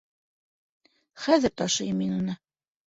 Хәҙер 1.27 1.55
ташыйым 1.63 2.05
мин 2.05 2.19
уны! 2.21 2.43